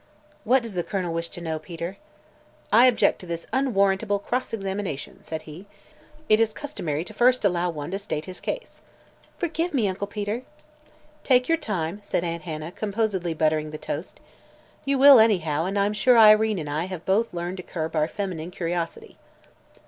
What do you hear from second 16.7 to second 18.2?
have both learned to curb our